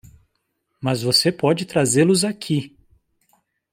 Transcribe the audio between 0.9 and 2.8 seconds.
você pode trazê-los aqui!